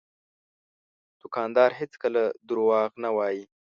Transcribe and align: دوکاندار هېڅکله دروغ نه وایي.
دوکاندار 1.21 1.71
هېڅکله 1.79 2.21
دروغ 2.47 2.91
نه 3.03 3.09
وایي. 3.15 3.43